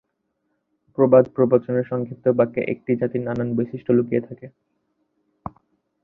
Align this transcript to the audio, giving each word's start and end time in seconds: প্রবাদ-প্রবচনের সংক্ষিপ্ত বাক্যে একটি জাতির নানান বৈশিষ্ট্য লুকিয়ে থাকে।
প্রবাদ-প্রবচনের 0.97 1.85
সংক্ষিপ্ত 1.91 2.25
বাক্যে 2.39 2.61
একটি 2.73 2.91
জাতির 2.99 3.21
নানান 3.21 3.49
বৈশিষ্ট্য 3.55 3.91
লুকিয়ে 3.93 4.25
থাকে। 4.27 4.47